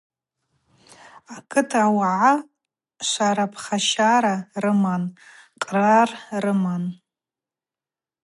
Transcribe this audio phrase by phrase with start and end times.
[1.35, 2.33] Акыт ауагӏа
[3.09, 5.03] швара-пхащара рыман,
[5.61, 6.09] кърар
[6.43, 6.83] рыман.